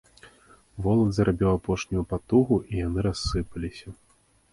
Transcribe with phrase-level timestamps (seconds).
[0.85, 3.87] Волат зрабіў апошнюю патугу, і яны рассыпаліся.